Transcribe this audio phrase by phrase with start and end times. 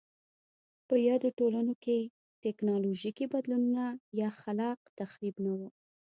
[0.87, 1.97] په یادو ټولنو کې
[2.43, 3.85] ټکنالوژیکي بدلونونه
[4.21, 5.59] یا خلاق تخریب نه و